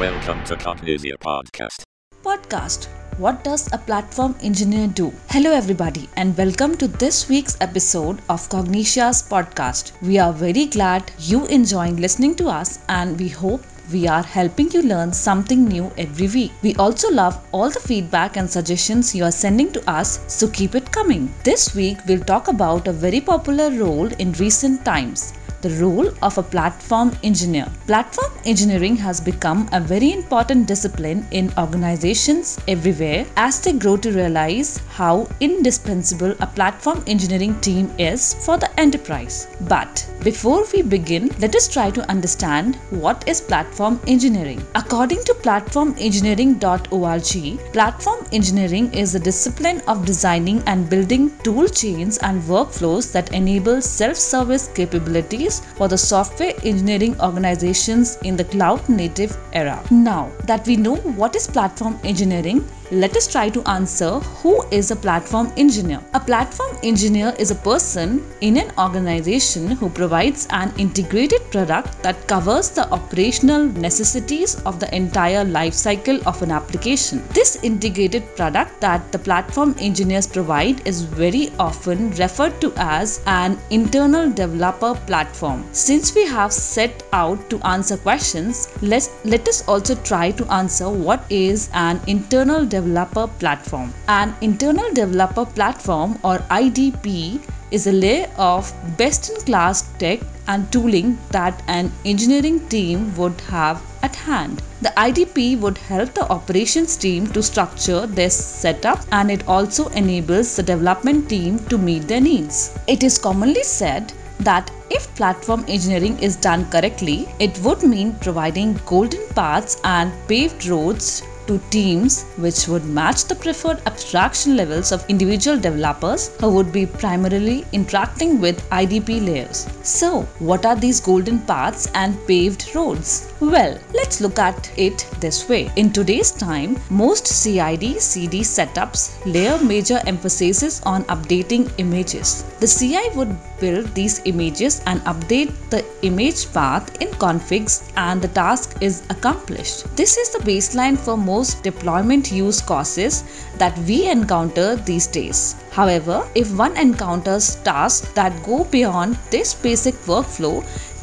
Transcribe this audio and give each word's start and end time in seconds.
Welcome 0.00 0.42
to 0.44 0.56
Cognixia 0.56 1.16
Podcast. 1.18 1.82
Podcast 2.24 2.86
What 3.18 3.44
does 3.44 3.70
a 3.70 3.76
platform 3.76 4.34
engineer 4.42 4.86
do? 4.86 5.12
Hello, 5.28 5.50
everybody, 5.52 6.08
and 6.16 6.34
welcome 6.38 6.74
to 6.78 6.88
this 6.88 7.28
week's 7.28 7.58
episode 7.60 8.22
of 8.30 8.48
Cognixia's 8.48 9.22
podcast. 9.32 9.92
We 10.00 10.18
are 10.18 10.32
very 10.32 10.64
glad 10.64 11.12
you 11.18 11.44
enjoying 11.48 11.96
listening 11.96 12.34
to 12.36 12.48
us, 12.48 12.78
and 12.88 13.20
we 13.20 13.28
hope 13.28 13.60
we 13.92 14.08
are 14.08 14.22
helping 14.22 14.70
you 14.70 14.80
learn 14.84 15.12
something 15.12 15.66
new 15.66 15.92
every 15.98 16.28
week. 16.28 16.52
We 16.62 16.74
also 16.76 17.10
love 17.10 17.38
all 17.52 17.68
the 17.68 17.80
feedback 17.80 18.38
and 18.38 18.48
suggestions 18.48 19.14
you 19.14 19.24
are 19.24 19.38
sending 19.42 19.70
to 19.72 19.90
us, 19.90 20.20
so 20.28 20.48
keep 20.48 20.74
it 20.74 20.90
coming. 20.90 21.30
This 21.44 21.74
week, 21.74 21.98
we'll 22.08 22.24
talk 22.32 22.48
about 22.48 22.88
a 22.88 22.92
very 22.92 23.20
popular 23.20 23.70
role 23.72 24.06
in 24.14 24.32
recent 24.44 24.82
times 24.82 25.34
the 25.62 25.70
role 25.82 26.08
of 26.22 26.38
a 26.38 26.42
platform 26.42 27.12
engineer. 27.22 27.66
Platform 27.86 28.32
engineering 28.44 28.96
has 28.96 29.20
become 29.20 29.68
a 29.72 29.80
very 29.80 30.12
important 30.12 30.66
discipline 30.66 31.26
in 31.30 31.52
organizations 31.58 32.58
everywhere 32.68 33.26
as 33.36 33.60
they 33.60 33.72
grow 33.72 33.96
to 33.96 34.12
realize 34.12 34.78
how 34.88 35.26
indispensable 35.40 36.34
a 36.40 36.46
platform 36.46 37.02
engineering 37.06 37.58
team 37.60 37.92
is 37.98 38.34
for 38.46 38.56
the 38.56 38.80
enterprise. 38.80 39.48
But 39.62 40.06
before 40.22 40.64
we 40.72 40.82
begin, 40.82 41.30
let 41.40 41.54
us 41.54 41.68
try 41.68 41.90
to 41.90 42.10
understand 42.10 42.76
what 42.90 43.28
is 43.28 43.40
platform 43.40 44.00
engineering. 44.06 44.62
According 44.74 45.24
to 45.24 45.34
platformengineering.org, 45.34 47.72
platform 47.72 48.26
engineering 48.32 48.92
is 48.94 49.14
a 49.14 49.18
discipline 49.18 49.82
of 49.88 50.04
designing 50.04 50.62
and 50.66 50.88
building 50.88 51.30
tool 51.42 51.66
chains 51.68 52.18
and 52.18 52.40
workflows 52.42 53.10
that 53.12 53.32
enable 53.32 53.82
self-service 53.82 54.68
capabilities 54.74 55.49
for 55.58 55.88
the 55.88 55.98
software 55.98 56.54
engineering 56.62 57.20
organizations 57.20 58.16
in 58.22 58.36
the 58.36 58.44
cloud 58.44 58.88
native 58.88 59.36
era. 59.52 59.82
Now 59.90 60.30
that 60.44 60.64
we 60.66 60.76
know 60.76 60.96
what 60.96 61.34
is 61.34 61.48
platform 61.48 61.98
engineering, 62.04 62.64
let 62.92 63.16
us 63.16 63.28
try 63.28 63.48
to 63.48 63.62
answer 63.68 64.18
who 64.42 64.64
is 64.72 64.90
a 64.90 64.96
platform 64.96 65.52
engineer. 65.56 66.00
A 66.14 66.18
platform 66.18 66.76
engineer 66.82 67.32
is 67.38 67.52
a 67.52 67.54
person 67.54 68.24
in 68.40 68.56
an 68.56 68.72
organization 68.78 69.70
who 69.70 69.88
provides 69.88 70.48
an 70.50 70.72
integrated 70.76 71.48
product 71.52 72.02
that 72.02 72.26
covers 72.26 72.70
the 72.70 72.90
operational 72.90 73.66
necessities 73.66 74.60
of 74.62 74.80
the 74.80 74.92
entire 74.94 75.44
life 75.44 75.72
cycle 75.72 76.18
of 76.26 76.42
an 76.42 76.50
application. 76.50 77.22
This 77.32 77.62
integrated 77.62 78.24
product 78.34 78.80
that 78.80 79.12
the 79.12 79.20
platform 79.20 79.76
engineers 79.78 80.26
provide 80.26 80.84
is 80.84 81.02
very 81.02 81.52
often 81.60 82.10
referred 82.12 82.60
to 82.60 82.72
as 82.76 83.20
an 83.26 83.56
internal 83.70 84.32
developer 84.32 84.96
platform. 85.06 85.64
Since 85.70 86.16
we 86.16 86.26
have 86.26 86.52
set 86.52 87.04
out 87.12 87.48
to 87.50 87.64
answer 87.64 87.96
questions, 87.96 88.68
let 88.82 89.08
let 89.24 89.46
us 89.46 89.62
also 89.68 89.94
try 89.94 90.32
to 90.32 90.52
answer 90.52 90.90
what 90.90 91.24
is 91.30 91.70
an 91.72 92.00
internal 92.08 92.66
developer 92.66 92.79
developer 92.80 93.26
platform. 93.38 93.92
An 94.08 94.34
internal 94.40 94.92
developer 94.92 95.44
platform 95.44 96.18
or 96.24 96.38
IDP 96.60 97.40
is 97.70 97.86
a 97.86 97.92
layer 97.92 98.28
of 98.36 98.72
best 98.96 99.30
in 99.30 99.36
class 99.42 99.82
tech 99.98 100.20
and 100.48 100.70
tooling 100.72 101.18
that 101.30 101.62
an 101.68 101.92
engineering 102.04 102.58
team 102.68 103.14
would 103.16 103.40
have 103.42 103.80
at 104.02 104.16
hand. 104.16 104.62
The 104.82 104.92
IDP 104.96 105.60
would 105.60 105.78
help 105.78 106.14
the 106.14 106.28
operations 106.32 106.96
team 106.96 107.26
to 107.28 107.42
structure 107.42 108.06
their 108.06 108.30
setup 108.30 109.00
and 109.12 109.30
it 109.30 109.46
also 109.46 109.88
enables 109.88 110.56
the 110.56 110.62
development 110.62 111.28
team 111.28 111.58
to 111.66 111.78
meet 111.78 112.08
their 112.08 112.20
needs. 112.20 112.76
It 112.88 113.02
is 113.02 113.18
commonly 113.18 113.62
said 113.62 114.12
that 114.40 114.70
if 114.90 115.14
platform 115.14 115.64
engineering 115.68 116.18
is 116.18 116.34
done 116.34 116.68
correctly, 116.70 117.28
it 117.38 117.56
would 117.62 117.82
mean 117.82 118.14
providing 118.14 118.80
golden 118.86 119.28
paths 119.34 119.80
and 119.84 120.12
paved 120.26 120.66
roads 120.66 121.22
to 121.46 121.58
teams 121.70 122.24
which 122.36 122.68
would 122.68 122.84
match 122.84 123.24
the 123.24 123.34
preferred 123.34 123.80
abstraction 123.86 124.56
levels 124.56 124.92
of 124.92 125.04
individual 125.08 125.58
developers 125.58 126.28
who 126.40 126.50
would 126.50 126.72
be 126.72 126.86
primarily 126.86 127.64
interacting 127.72 128.40
with 128.40 128.68
IDP 128.70 129.24
layers. 129.26 129.66
So, 129.82 130.22
what 130.38 130.66
are 130.66 130.76
these 130.76 131.00
golden 131.00 131.38
paths 131.40 131.88
and 131.94 132.18
paved 132.26 132.74
roads? 132.74 133.32
Well, 133.40 133.78
let's 133.94 134.20
look 134.20 134.38
at 134.38 134.70
it 134.78 135.06
this 135.20 135.48
way. 135.48 135.70
In 135.76 135.92
today's 135.92 136.30
time, 136.30 136.76
most 136.90 137.26
CI 137.42 137.98
CD 137.98 138.40
setups 138.40 139.02
layer 139.24 139.58
major 139.62 140.00
emphasis 140.06 140.82
on 140.82 141.04
updating 141.04 141.70
images. 141.78 142.44
The 142.60 142.66
CI 142.66 143.16
would 143.16 143.36
build 143.58 143.94
these 143.94 144.20
images 144.24 144.82
and 144.86 145.00
update 145.02 145.52
the 145.70 145.84
image 146.02 146.52
path 146.52 147.00
in 147.00 147.08
configs 147.24 147.90
and 147.96 148.20
the 148.20 148.28
task 148.28 148.76
is 148.80 149.02
accomplished. 149.10 149.84
This 149.96 150.16
is 150.16 150.30
the 150.30 150.38
baseline 150.40 150.98
for 150.98 151.16
most 151.16 151.29
most 151.30 151.62
deployment 151.62 152.30
use 152.32 152.60
cases 152.60 153.22
that 153.58 153.78
we 153.88 153.98
encounter 154.10 154.68
these 154.76 155.06
days. 155.06 155.40
However, 155.70 156.16
if 156.34 156.52
one 156.56 156.76
encounters 156.76 157.56
tasks 157.68 158.12
that 158.14 158.42
go 158.42 158.64
beyond 158.64 159.18
this 159.30 159.54
basic 159.54 159.94
workflow, 160.12 160.54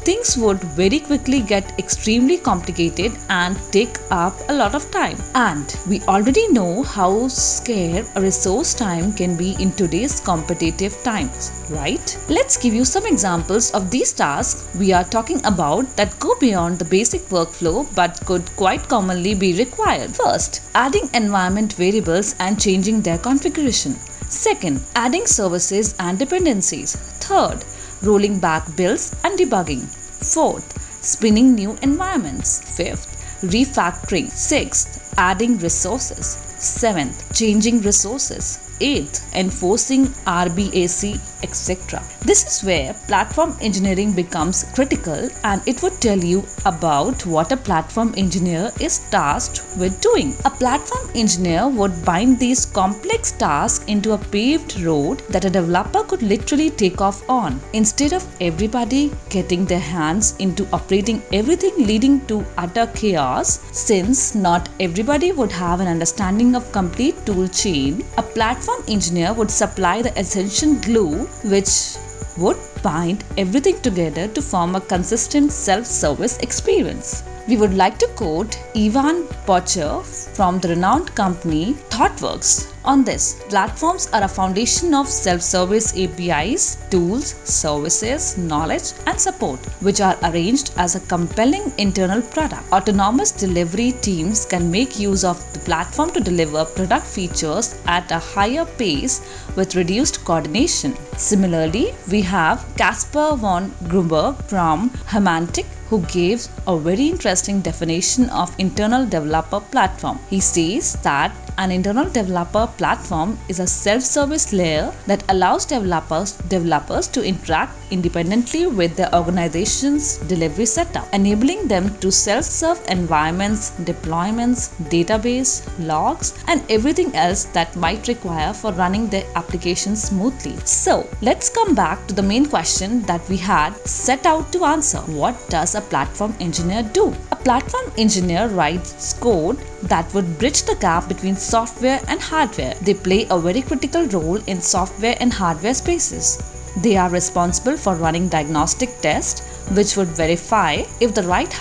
things 0.08 0.38
would 0.38 0.62
very 0.80 0.98
quickly 0.98 1.38
get 1.40 1.78
extremely 1.78 2.38
complicated 2.38 3.12
and 3.28 3.58
take 3.70 3.98
up 4.10 4.36
a 4.48 4.54
lot 4.54 4.74
of 4.74 4.90
time. 4.90 5.18
And 5.34 5.76
we 5.86 6.00
already 6.12 6.48
know 6.48 6.82
how 6.82 7.28
scarce 7.28 8.08
a 8.14 8.22
resource 8.22 8.72
time 8.72 9.12
can 9.12 9.36
be 9.36 9.50
in 9.62 9.70
today's 9.72 10.18
competitive 10.18 10.96
times, 11.02 11.52
right? 11.68 12.16
Let's 12.30 12.56
give 12.56 12.72
you 12.72 12.86
some 12.86 13.04
examples 13.04 13.70
of 13.72 13.90
these 13.90 14.14
tasks 14.14 14.66
we 14.78 14.94
are 14.94 15.04
talking 15.04 15.44
about 15.44 15.94
that 15.96 16.18
go 16.18 16.34
beyond 16.40 16.78
the 16.78 16.86
basic 16.96 17.28
workflow 17.28 17.86
but 17.94 18.18
could 18.24 18.46
quite 18.56 18.88
commonly 18.88 19.34
be 19.34 19.58
required. 19.58 20.16
First, 20.16 20.62
adding 20.74 21.10
environment 21.12 21.74
variables 21.74 22.34
and 22.38 22.58
changing 22.58 23.02
their 23.02 23.18
configuration. 23.18 23.94
Second, 24.30 24.80
adding 24.94 25.26
services 25.26 25.94
and 25.98 26.18
dependencies. 26.18 26.96
Third, 27.28 27.62
rolling 28.02 28.38
back 28.38 28.64
builds 28.76 29.14
and 29.24 29.38
debugging. 29.38 29.82
Fourth, 29.82 31.04
spinning 31.04 31.54
new 31.54 31.76
environments. 31.82 32.60
Fifth, 32.76 33.40
refactoring. 33.42 34.28
Sixth, 34.30 35.14
adding 35.16 35.58
resources. 35.58 36.26
Seventh, 36.58 37.32
changing 37.34 37.80
resources. 37.82 38.67
Eighth, 38.80 39.34
enforcing 39.34 40.06
RBAC, 40.26 41.20
etc. 41.42 42.02
This 42.22 42.44
is 42.46 42.66
where 42.66 42.94
platform 43.06 43.56
engineering 43.60 44.12
becomes 44.12 44.64
critical 44.74 45.28
and 45.44 45.62
it 45.66 45.82
would 45.82 46.00
tell 46.00 46.18
you 46.18 46.44
about 46.66 47.24
what 47.26 47.52
a 47.52 47.56
platform 47.56 48.12
engineer 48.16 48.72
is 48.80 48.98
tasked 49.10 49.62
with 49.76 50.00
doing. 50.00 50.34
A 50.44 50.50
platform 50.50 51.08
engineer 51.14 51.68
would 51.68 52.04
bind 52.04 52.38
these 52.38 52.66
complex 52.66 53.32
tasks 53.32 53.84
into 53.86 54.12
a 54.12 54.18
paved 54.18 54.80
road 54.80 55.22
that 55.30 55.44
a 55.44 55.50
developer 55.50 56.02
could 56.04 56.22
literally 56.22 56.70
take 56.70 57.00
off 57.00 57.28
on. 57.30 57.60
Instead 57.72 58.12
of 58.12 58.26
everybody 58.40 59.12
getting 59.30 59.64
their 59.64 59.78
hands 59.78 60.36
into 60.38 60.66
operating 60.72 61.22
everything 61.32 61.74
leading 61.78 62.24
to 62.26 62.44
utter 62.56 62.86
chaos, 62.94 63.60
since 63.72 64.34
not 64.34 64.68
everybody 64.80 65.32
would 65.32 65.52
have 65.52 65.80
an 65.80 65.88
understanding 65.88 66.54
of 66.54 66.70
complete 66.72 67.14
tool 67.24 67.48
chain, 67.48 68.04
a 68.16 68.22
platform 68.22 68.67
platform 68.68 68.92
engineer 68.94 69.32
would 69.32 69.50
supply 69.50 70.02
the 70.02 70.12
ascension 70.20 70.78
glue 70.80 71.26
which 71.52 71.96
would 72.36 72.56
bind 72.82 73.24
everything 73.36 73.80
together 73.80 74.28
to 74.28 74.42
form 74.42 74.74
a 74.74 74.80
consistent 74.80 75.52
self-service 75.52 76.38
experience. 76.38 77.22
We 77.48 77.56
would 77.56 77.72
like 77.72 77.98
to 78.00 78.06
quote 78.08 78.58
Evan 78.76 79.22
Bottcher 79.46 80.04
from 80.36 80.58
the 80.58 80.68
renowned 80.68 81.14
company 81.14 81.72
ThoughtWorks 81.88 82.74
on 82.84 83.04
this. 83.04 83.42
Platforms 83.48 84.06
are 84.12 84.22
a 84.24 84.28
foundation 84.28 84.92
of 84.92 85.08
self-service 85.08 85.96
APIs, 85.96 86.76
tools, 86.90 87.34
services, 87.44 88.36
knowledge 88.36 88.92
and 89.06 89.18
support 89.18 89.60
which 89.80 90.02
are 90.02 90.18
arranged 90.24 90.72
as 90.76 90.94
a 90.94 91.00
compelling 91.00 91.72
internal 91.78 92.20
product. 92.20 92.70
Autonomous 92.70 93.30
delivery 93.32 93.92
teams 94.02 94.44
can 94.44 94.70
make 94.70 94.98
use 94.98 95.24
of 95.24 95.38
the 95.54 95.60
platform 95.60 96.10
to 96.10 96.20
deliver 96.20 96.66
product 96.66 97.06
features 97.06 97.80
at 97.86 98.10
a 98.10 98.18
higher 98.18 98.66
pace 98.76 99.22
with 99.56 99.74
reduced 99.74 100.22
coordination. 100.26 100.94
Similarly, 101.16 101.94
we 102.10 102.20
have 102.22 102.67
Kaspar 102.76 103.36
von 103.36 103.72
Grünberg 103.88 104.36
from 104.46 104.90
Humanitec 105.12 105.66
who 105.88 106.00
gives 106.02 106.50
a 106.66 106.76
very 106.78 107.08
interesting 107.08 107.60
definition 107.60 108.28
of 108.30 108.54
internal 108.58 109.06
developer 109.06 109.60
platform. 109.60 110.18
He 110.28 110.40
says 110.40 110.96
that 111.02 111.32
an 111.58 111.72
internal 111.72 112.08
developer 112.08 112.66
platform 112.78 113.36
is 113.48 113.58
a 113.58 113.66
self-service 113.66 114.52
layer 114.52 114.92
that 115.06 115.24
allows 115.28 115.66
developers 115.66 116.32
developers 116.54 117.08
to 117.08 117.24
interact 117.24 117.72
independently 117.90 118.66
with 118.68 118.94
their 118.96 119.12
organization's 119.14 120.18
delivery 120.32 120.66
setup, 120.66 121.12
enabling 121.12 121.66
them 121.66 121.96
to 121.98 122.12
self-serve 122.12 122.80
environments, 122.88 123.70
deployments, 123.90 124.70
database, 124.94 125.52
logs, 125.84 126.32
and 126.46 126.62
everything 126.70 127.14
else 127.16 127.44
that 127.56 127.74
might 127.76 128.06
require 128.06 128.52
for 128.54 128.72
running 128.72 129.08
their 129.08 129.26
application 129.34 129.96
smoothly. 129.96 130.56
So, 130.64 131.08
let's 131.22 131.48
come 131.48 131.74
back 131.74 132.06
to 132.06 132.14
the 132.14 132.22
main 132.22 132.46
question 132.46 133.02
that 133.02 133.28
we 133.28 133.36
had 133.36 133.74
set 133.86 134.26
out 134.26 134.52
to 134.52 134.64
answer. 134.64 134.98
What 135.22 135.36
does 135.48 135.74
a 135.74 135.80
platform 135.80 136.34
engineer 136.38 136.82
do? 136.82 137.12
Platform 137.44 137.92
engineer 137.96 138.48
writes 138.48 139.12
code 139.14 139.58
that 139.82 140.12
would 140.12 140.38
bridge 140.38 140.62
the 140.64 140.74
gap 140.80 141.08
between 141.08 141.36
software 141.36 142.00
and 142.08 142.20
hardware. 142.20 142.74
They 142.82 142.94
play 142.94 143.26
a 143.30 143.38
very 143.38 143.62
critical 143.62 144.06
role 144.06 144.42
in 144.46 144.60
software 144.60 145.16
and 145.20 145.32
hardware 145.32 145.74
spaces. 145.74 146.42
They 146.82 146.96
are 146.96 147.08
responsible 147.08 147.76
for 147.76 147.94
running 147.94 148.28
diagnostic 148.28 149.00
tests 149.00 149.40
which 149.70 149.96
would 149.96 150.08
verify 150.08 150.82
if 151.00 151.14
the 151.14 151.22
right 151.22 151.52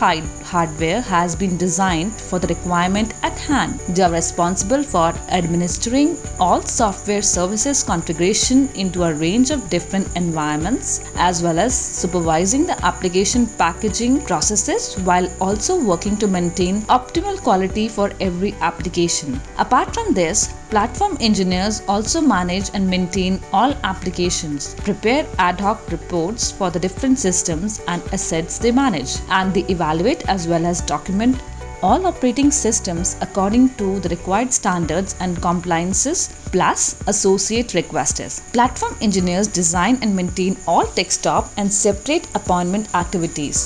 hardware 0.52 1.02
has 1.02 1.36
been 1.36 1.58
designed 1.58 2.14
for 2.14 2.40
the 2.40 2.48
requirement 2.48 3.14
at 3.24 3.38
hand. 3.38 3.80
They 3.90 4.04
are 4.04 4.12
responsible 4.12 4.84
for 4.84 5.08
administering 5.40 6.18
all 6.40 6.62
software 6.62 7.22
services 7.22 7.84
configuration 7.84 8.70
into 8.76 9.04
a 9.04 9.14
range 9.14 9.52
of 9.52 9.70
different 9.70 10.08
environments 10.16 11.02
as 11.16 11.44
well 11.44 11.60
as 11.60 11.78
supervising 11.78 12.66
the 12.66 12.78
application 12.86 13.48
packaging 13.64 14.22
processes 14.22 14.96
while 15.10 15.30
also 15.40 15.80
working 15.92 16.18
to 16.18 16.28
maintain 16.28 16.82
optimal 17.00 17.42
quality 17.42 17.88
for 17.88 18.12
every 18.20 18.54
application. 18.62 19.40
Apart 19.58 19.94
from 19.94 20.14
this, 20.14 20.54
platform 20.70 21.18
engineers 21.20 21.82
also 21.88 22.22
manage 22.22 22.70
and 22.74 22.90
maintain 22.90 23.40
all 23.54 23.74
applications, 23.84 24.76
prepare 24.76 25.26
ad 25.38 25.60
hoc 25.60 25.92
reports 25.92 26.52
for 26.52 26.70
the 26.70 26.80
different 26.80 27.18
systems 27.18 27.82
and 27.88 28.02
assets 28.12 28.58
they 28.58 28.72
manage, 28.72 29.18
and 29.30 29.54
they 29.54 29.66
evaluate 29.76 30.28
as 30.38 30.48
well 30.48 30.66
as 30.72 30.82
document 30.96 31.44
all 31.84 32.08
operating 32.08 32.50
systems 32.50 33.16
according 33.22 33.70
to 33.80 34.00
the 34.00 34.10
required 34.10 34.52
standards 34.52 35.16
and 35.20 35.42
compliances 35.42 36.30
plus 36.52 36.96
associate 37.08 37.74
requests. 37.76 38.40
Platform 38.52 38.96
engineers 39.00 39.48
design 39.48 40.00
and 40.02 40.16
maintain 40.16 40.58
all 40.68 40.88
desktop 40.94 41.52
and 41.58 41.72
separate 41.72 42.28
appointment 42.34 42.94
activities. 42.96 43.60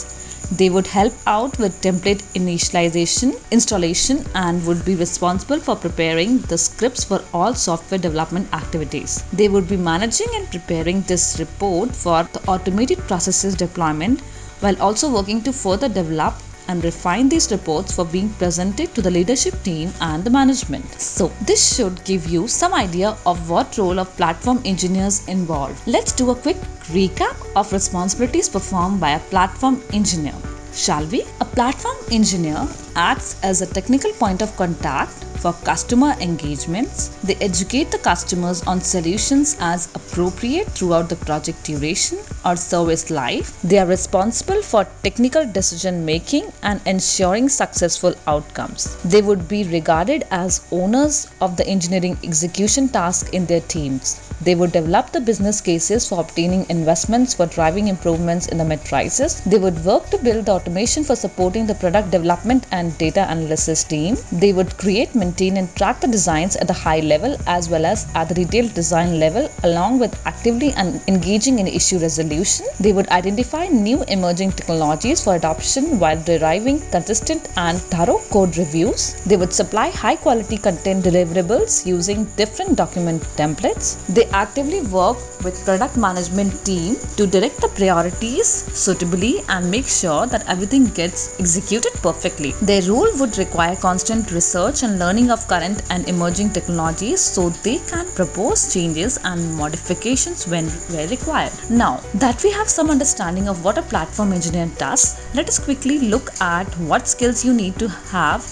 They 0.59 0.69
would 0.69 0.87
help 0.87 1.13
out 1.25 1.57
with 1.57 1.79
template 1.81 2.23
initialization, 2.39 3.39
installation, 3.51 4.25
and 4.35 4.65
would 4.67 4.83
be 4.83 4.95
responsible 4.95 5.59
for 5.59 5.77
preparing 5.77 6.39
the 6.39 6.57
scripts 6.57 7.05
for 7.05 7.21
all 7.33 7.53
software 7.53 7.97
development 7.97 8.53
activities. 8.53 9.23
They 9.31 9.47
would 9.47 9.69
be 9.69 9.77
managing 9.77 10.27
and 10.35 10.51
preparing 10.51 11.03
this 11.03 11.39
report 11.39 11.95
for 11.95 12.23
the 12.33 12.43
automated 12.49 12.99
processes 13.07 13.55
deployment 13.55 14.19
while 14.59 14.81
also 14.81 15.09
working 15.09 15.41
to 15.43 15.53
further 15.53 15.87
develop 15.87 16.33
and 16.67 16.83
refine 16.83 17.29
these 17.29 17.51
reports 17.51 17.95
for 17.95 18.05
being 18.05 18.29
presented 18.33 18.93
to 18.95 19.01
the 19.01 19.11
leadership 19.11 19.61
team 19.63 19.91
and 20.01 20.23
the 20.23 20.29
management. 20.29 20.99
So, 20.99 21.31
this 21.41 21.75
should 21.75 22.03
give 22.03 22.27
you 22.27 22.47
some 22.47 22.73
idea 22.73 23.17
of 23.25 23.49
what 23.49 23.77
role 23.77 23.99
of 23.99 24.15
platform 24.17 24.61
engineers 24.65 25.27
involved. 25.27 25.81
Let's 25.87 26.11
do 26.11 26.31
a 26.31 26.35
quick 26.35 26.57
recap 26.97 27.35
of 27.55 27.71
responsibilities 27.71 28.49
performed 28.49 28.99
by 28.99 29.11
a 29.11 29.19
platform 29.19 29.81
engineer. 29.93 30.35
Shall 30.73 31.05
we? 31.07 31.25
A 31.41 31.45
platform 31.45 31.97
engineer 32.11 32.67
acts 32.95 33.37
as 33.43 33.61
a 33.61 33.67
technical 33.67 34.11
point 34.13 34.41
of 34.41 34.55
contact 34.55 35.25
for 35.41 35.53
customer 35.69 36.11
engagements. 36.21 37.09
They 37.23 37.35
educate 37.35 37.91
the 37.91 37.97
customers 37.97 38.61
on 38.63 38.81
solutions 38.81 39.57
as 39.59 39.87
appropriate 39.95 40.67
throughout 40.69 41.09
the 41.09 41.15
project 41.15 41.63
duration 41.63 42.19
or 42.45 42.55
service 42.55 43.09
life. 43.09 43.59
They 43.61 43.79
are 43.79 43.87
responsible 43.87 44.61
for 44.61 44.85
technical 45.03 45.45
decision 45.45 46.05
making 46.05 46.51
and 46.63 46.79
ensuring 46.85 47.49
successful 47.49 48.13
outcomes. 48.27 48.97
They 49.03 49.21
would 49.21 49.47
be 49.47 49.63
regarded 49.63 50.25
as 50.31 50.65
owners 50.71 51.27
of 51.41 51.57
the 51.57 51.67
engineering 51.67 52.17
execution 52.23 52.89
task 52.89 53.33
in 53.33 53.45
their 53.45 53.61
teams. 53.61 54.21
They 54.41 54.55
would 54.55 54.71
develop 54.71 55.11
the 55.11 55.21
business 55.21 55.61
cases 55.61 56.07
for 56.09 56.19
obtaining 56.19 56.67
investments 56.69 57.35
for 57.35 57.45
driving 57.45 57.87
improvements 57.89 58.47
in 58.47 58.57
the 58.57 58.65
matrices. 58.65 59.41
They 59.41 59.59
would 59.59 59.85
work 59.85 60.09
to 60.09 60.17
build 60.17 60.45
the 60.45 60.53
automation 60.53 61.03
for 61.03 61.15
supporting 61.15 61.67
the 61.67 61.75
product 61.75 62.09
development 62.09 62.65
and 62.71 62.97
data 62.97 63.27
analysis 63.29 63.83
team. 63.83 64.17
They 64.31 64.51
would 64.51 64.77
create, 64.77 65.13
maintain, 65.31 65.57
and 65.57 65.73
track 65.75 65.99
the 66.01 66.07
designs 66.07 66.55
at 66.55 66.67
the 66.67 66.73
high 66.73 66.99
level 66.99 67.37
as 67.47 67.69
well 67.69 67.85
as 67.85 68.05
at 68.15 68.27
the 68.29 68.33
detailed 68.33 68.73
design 68.73 69.19
level, 69.19 69.49
along 69.63 69.99
with 69.99 70.19
actively 70.25 70.71
and 70.73 71.01
engaging 71.07 71.59
in 71.59 71.67
issue 71.67 71.99
resolution. 71.99 72.65
They 72.79 72.93
would 72.93 73.09
identify 73.09 73.67
new 73.67 74.03
emerging 74.03 74.51
technologies 74.53 75.23
for 75.23 75.35
adoption 75.35 75.99
while 75.99 76.21
deriving 76.23 76.79
consistent 76.91 77.49
and 77.57 77.77
thorough 77.93 78.21
code 78.29 78.57
reviews. 78.57 79.15
They 79.25 79.37
would 79.37 79.53
supply 79.53 79.89
high 79.89 80.15
quality 80.15 80.57
content 80.57 81.05
deliverables 81.05 81.85
using 81.85 82.25
different 82.41 82.75
document 82.75 83.21
templates. 83.41 83.87
They 84.07 84.25
actively 84.43 84.81
work 84.81 85.17
with 85.43 85.63
product 85.65 85.97
management 85.97 86.53
team 86.65 86.95
to 87.17 87.25
direct 87.25 87.59
the 87.61 87.69
priorities 87.69 88.49
suitably 88.83 89.43
and 89.49 89.69
make 89.69 89.87
sure 89.87 90.27
that 90.27 90.47
everything 90.47 90.85
gets 90.99 91.39
executed 91.39 91.93
perfectly. 92.01 92.51
Their 92.61 92.83
role 92.83 93.11
would 93.19 93.37
require 93.37 93.75
constant 93.75 94.31
research 94.31 94.83
and 94.83 94.99
learning 95.21 95.31
of 95.31 95.47
current 95.47 95.81
and 95.91 96.07
emerging 96.09 96.49
technologies 96.49 97.21
so 97.21 97.49
they 97.65 97.77
can 97.89 98.05
propose 98.15 98.73
changes 98.73 99.19
and 99.23 99.55
modifications 99.55 100.47
when 100.47 100.65
where 100.93 101.07
required. 101.09 101.51
Now 101.69 102.01
that 102.15 102.43
we 102.43 102.51
have 102.51 102.69
some 102.69 102.89
understanding 102.89 103.47
of 103.47 103.63
what 103.63 103.77
a 103.77 103.83
platform 103.83 104.33
engineer 104.33 104.69
does, 104.77 105.03
let 105.35 105.47
us 105.47 105.59
quickly 105.59 105.99
look 105.99 106.31
at 106.41 106.67
what 106.89 107.07
skills 107.07 107.45
you 107.45 107.53
need 107.53 107.77
to 107.77 107.87
have 108.15 108.43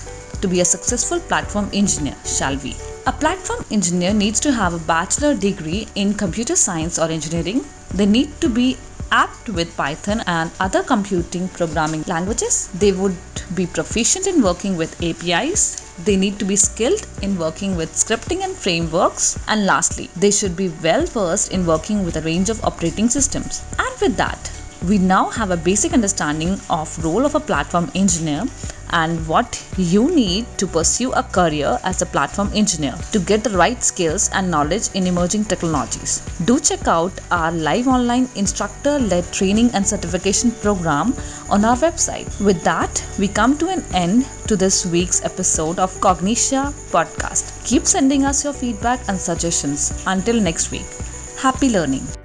to 0.41 0.47
be 0.47 0.61
a 0.61 0.65
successful 0.65 1.19
platform 1.19 1.69
engineer, 1.73 2.15
shall 2.23 2.55
we? 2.57 2.75
A 3.07 3.13
platform 3.13 3.65
engineer 3.71 4.13
needs 4.13 4.39
to 4.41 4.51
have 4.51 4.73
a 4.73 4.85
bachelor 4.93 5.33
degree 5.33 5.87
in 5.95 6.13
computer 6.13 6.55
science 6.55 6.99
or 6.99 7.09
engineering. 7.09 7.65
They 7.95 8.05
need 8.05 8.39
to 8.41 8.49
be 8.49 8.77
apt 9.11 9.49
with 9.49 9.75
Python 9.75 10.21
and 10.27 10.51
other 10.59 10.83
computing 10.83 11.49
programming 11.49 12.03
languages. 12.07 12.69
They 12.75 12.91
would 12.91 13.17
be 13.55 13.65
proficient 13.65 14.27
in 14.27 14.43
working 14.43 14.77
with 14.77 15.01
APIs. 15.01 15.88
They 16.05 16.15
need 16.15 16.39
to 16.39 16.45
be 16.45 16.55
skilled 16.55 17.05
in 17.21 17.37
working 17.37 17.75
with 17.75 17.93
scripting 17.93 18.43
and 18.43 18.55
frameworks. 18.55 19.37
And 19.47 19.65
lastly, 19.65 20.09
they 20.15 20.31
should 20.31 20.55
be 20.55 20.69
well 20.83 21.05
versed 21.05 21.51
in 21.51 21.65
working 21.65 22.05
with 22.05 22.15
a 22.15 22.21
range 22.21 22.49
of 22.49 22.63
operating 22.63 23.09
systems. 23.09 23.63
And 23.77 24.01
with 24.01 24.15
that, 24.15 24.51
we 24.87 24.97
now 24.97 25.29
have 25.29 25.51
a 25.51 25.57
basic 25.57 25.93
understanding 25.93 26.59
of 26.69 27.03
role 27.03 27.25
of 27.25 27.35
a 27.35 27.39
platform 27.39 27.91
engineer 27.95 28.45
and 28.91 29.25
what 29.27 29.63
you 29.77 30.09
need 30.13 30.45
to 30.57 30.67
pursue 30.67 31.11
a 31.13 31.23
career 31.23 31.79
as 31.83 32.01
a 32.01 32.05
platform 32.05 32.51
engineer 32.53 32.95
to 33.11 33.19
get 33.19 33.43
the 33.43 33.49
right 33.51 33.83
skills 33.83 34.29
and 34.33 34.49
knowledge 34.49 34.89
in 34.93 35.07
emerging 35.07 35.45
technologies. 35.45 36.21
Do 36.45 36.59
check 36.59 36.87
out 36.87 37.11
our 37.31 37.51
live 37.51 37.87
online 37.87 38.27
instructor 38.35 38.99
led 38.99 39.31
training 39.31 39.71
and 39.73 39.87
certification 39.87 40.51
program 40.51 41.13
on 41.49 41.65
our 41.65 41.77
website. 41.77 42.29
With 42.43 42.63
that, 42.63 43.03
we 43.17 43.27
come 43.27 43.57
to 43.59 43.69
an 43.69 43.83
end 43.93 44.27
to 44.47 44.55
this 44.55 44.85
week's 44.85 45.23
episode 45.23 45.79
of 45.79 45.93
Cognixia 46.01 46.71
podcast. 46.91 47.65
Keep 47.65 47.85
sending 47.85 48.25
us 48.25 48.43
your 48.43 48.53
feedback 48.53 48.99
and 49.07 49.19
suggestions. 49.19 50.03
Until 50.07 50.39
next 50.41 50.71
week, 50.71 50.87
happy 51.37 51.69
learning. 51.69 52.18